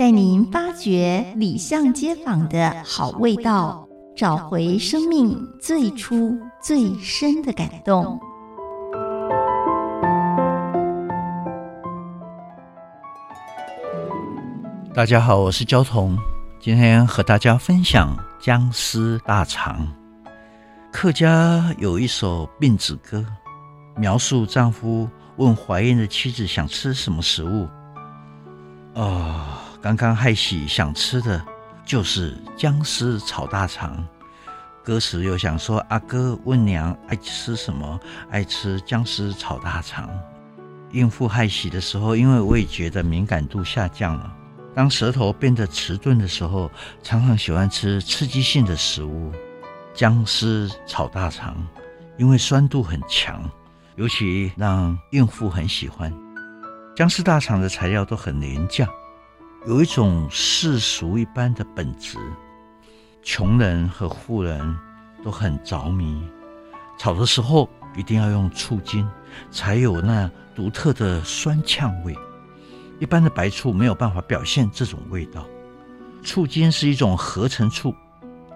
[0.00, 3.86] 带您发掘里巷街坊的好味道，
[4.16, 8.18] 找回生命最初最深的感动。
[14.94, 16.16] 大家好，我是焦桐，
[16.58, 19.86] 今天和大家分享姜丝大肠。
[20.90, 23.22] 客家有一首病子歌，
[23.98, 27.68] 描述丈夫问怀孕的妻子想吃什么食物。
[28.94, 29.44] 哦，
[29.82, 31.42] 刚刚害喜想吃的
[31.86, 34.06] 就是姜丝炒大肠。
[34.84, 37.98] 歌词又想说，阿哥问娘爱吃什么，
[38.30, 40.10] 爱吃姜丝炒大肠。
[40.90, 44.36] 孕妇害喜的时候，因为味觉的敏感度下降了。
[44.74, 46.70] 当舌头变得迟钝的时候，
[47.02, 49.32] 常常喜欢吃刺激性的食物，
[49.94, 51.56] 姜丝炒大肠，
[52.18, 53.48] 因为酸度很强，
[53.96, 56.12] 尤其让孕妇很喜欢。
[56.94, 58.88] 姜丝大肠的材料都很廉价，
[59.66, 62.16] 有一种世俗一般的本质，
[63.22, 64.78] 穷人和富人
[65.22, 66.26] 都很着迷。
[66.98, 69.06] 炒的时候一定要用醋精，
[69.50, 72.16] 才有那独特的酸呛味。
[72.98, 75.46] 一般的白醋没有办法表现这种味道，
[76.22, 77.94] 醋精是一种合成醋，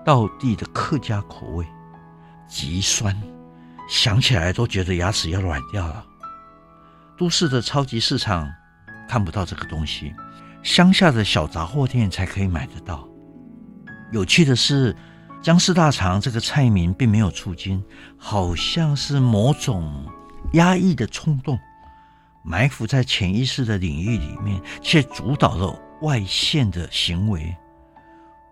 [0.06, 1.66] 道地的客家口味，
[2.48, 3.14] 极酸，
[3.90, 6.02] 想起来都觉得牙齿要软掉了。
[7.18, 8.50] 都市的超级市场
[9.06, 10.14] 看不到这个东西，
[10.64, 13.06] 乡下的小杂货店才可以买得到。
[14.10, 14.96] 有趣的是，
[15.42, 17.84] 姜丝大肠这个菜名并没有出金，
[18.16, 20.06] 好像是某种
[20.54, 21.58] 压抑的冲动。
[22.42, 27.54] 埋伏在潜意识的领域里面，却主导了外现的行为。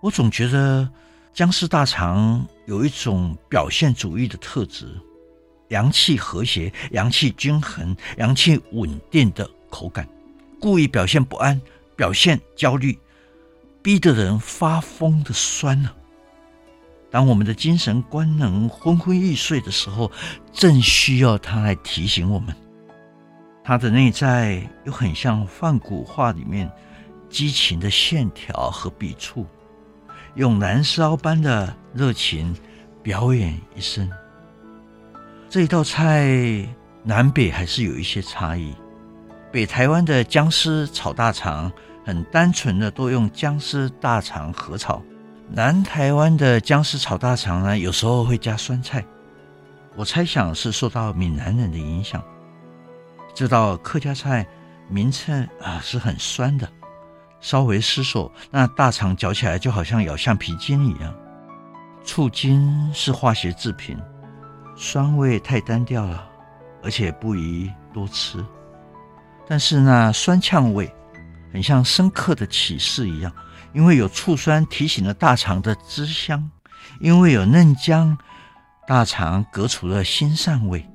[0.03, 0.89] 我总觉得
[1.33, 4.87] 姜丝大肠有一种表现主义的特质，
[5.69, 10.07] 阳气和谐、阳气均衡、阳气稳定的口感，
[10.61, 11.61] 故意表现不安、
[11.97, 12.99] 表现焦虑，
[13.83, 15.97] 逼得人发疯的酸呢、啊。
[17.11, 20.11] 当我们的精神官能昏昏欲睡的时候，
[20.53, 22.55] 正需要它来提醒我们。
[23.63, 26.71] 它的内在又很像梵谷画里面
[27.29, 29.47] 激情的线条和笔触，
[30.35, 32.57] 用燃烧般的热情
[33.03, 34.11] 表演一生。
[35.49, 36.67] 这一道菜
[37.05, 38.75] 南北还是有一些差异。
[39.53, 41.71] 北台湾的姜丝炒大肠
[42.07, 45.03] 很单纯的都用姜丝大肠合炒，
[45.51, 49.05] 南台湾的姜丝炒大肠呢，有时候会加酸菜。
[49.95, 52.25] 我猜想是受到闽南人的影响。
[53.35, 54.47] 这道客家菜
[54.89, 56.67] 名称啊是很酸的，
[57.39, 61.15] 稍微失手，那大肠嚼起来就好像咬橡皮筋一样。
[62.03, 63.99] 醋精是化学制品，
[64.75, 66.27] 酸味太单调了，
[66.83, 68.43] 而且不宜多吃。
[69.47, 70.93] 但是那酸呛味，
[71.53, 73.33] 很像深刻的启示一样，
[73.73, 76.51] 因为有醋酸提醒了大肠的汁香，
[77.01, 78.17] 因为有嫩姜，
[78.87, 80.87] 大肠隔除了腥膻味。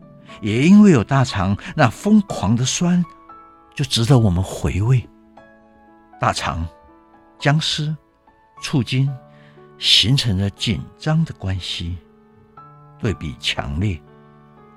[0.42, 3.04] 也因为有大肠那疯狂的酸，
[3.74, 5.08] 就值得我们回味。
[6.20, 6.68] 大肠、
[7.40, 7.96] 姜丝、
[8.62, 9.10] 醋精
[9.80, 11.98] 形成了紧张的关系，
[13.00, 14.00] 对比强烈，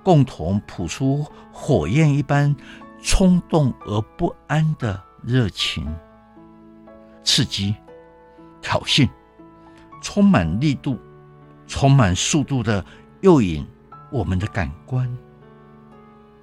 [0.03, 2.55] 共同谱出火焰一般
[3.03, 5.87] 冲动而不安的热情，
[7.25, 7.75] 刺激、
[8.61, 9.09] 挑衅，
[10.03, 10.99] 充满力度、
[11.67, 12.85] 充满速度的
[13.21, 13.67] 诱引
[14.11, 15.11] 我们的感官。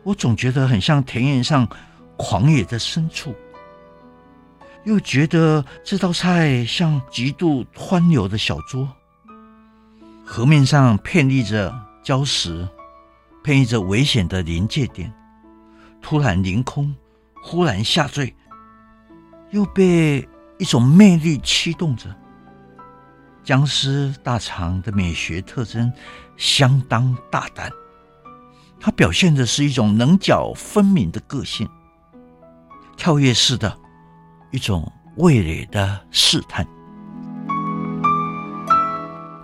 [0.04, 1.68] 我总觉得很像田野上
[2.16, 3.36] 狂野的牲畜，
[4.86, 8.88] 又觉得这道菜像极度湍流的小舟，
[10.26, 11.74] 河面上遍立着
[12.04, 12.68] 礁石，
[13.44, 15.14] 遍历着危险的临界点，
[16.10, 16.96] 突然凌空，
[17.44, 18.34] 忽然下坠，
[19.50, 20.26] 又被
[20.58, 22.06] 一种魅力驱动着。
[23.44, 25.92] 僵尸大肠的美学特征
[26.38, 27.70] 相当大胆。
[28.80, 31.68] 它表现的是一种棱角分明的个性，
[32.96, 33.78] 跳跃式的，
[34.52, 36.66] 一种味蕾的试探。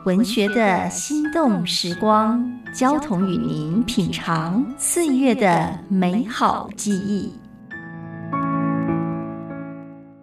[0.06, 7.34] 文学的心动时光，交同与您品尝岁月的美好记忆。